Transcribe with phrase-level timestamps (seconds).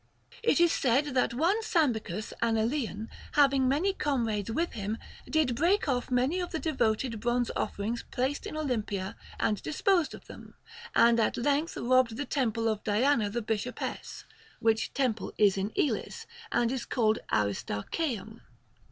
[0.41, 4.97] It is said that one Sambicus an Elean, having many comrades with him,
[5.29, 10.15] did break off many of the de voted bronze offerings placed in Olympia and disposed
[10.15, 10.55] of them,
[10.95, 14.23] and at length robbed the temple of Diana the Bish opess
[14.59, 18.41] (which temple is in Elis, and is called Aristarchaeum.